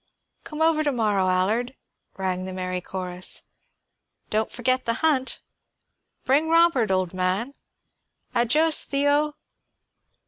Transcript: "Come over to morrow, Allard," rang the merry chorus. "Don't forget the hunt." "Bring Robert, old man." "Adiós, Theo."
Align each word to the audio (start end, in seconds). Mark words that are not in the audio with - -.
"Come 0.43 0.63
over 0.63 0.83
to 0.83 0.91
morrow, 0.91 1.29
Allard," 1.29 1.75
rang 2.17 2.45
the 2.45 2.53
merry 2.53 2.81
chorus. 2.81 3.43
"Don't 4.31 4.49
forget 4.51 4.85
the 4.85 4.95
hunt." 5.05 5.41
"Bring 6.25 6.49
Robert, 6.49 6.89
old 6.89 7.13
man." 7.13 7.53
"Adiós, 8.33 8.83
Theo." 8.83 9.35